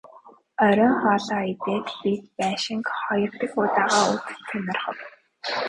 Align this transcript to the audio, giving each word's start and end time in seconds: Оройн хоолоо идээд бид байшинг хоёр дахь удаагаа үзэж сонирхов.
Оройн 0.65 0.93
хоолоо 1.01 1.41
идээд 1.53 1.87
бид 2.01 2.21
байшинг 2.37 2.85
хоёр 3.01 3.31
дахь 3.39 3.55
удаагаа 3.63 4.05
үзэж 4.13 4.39
сонирхов. 4.49 4.97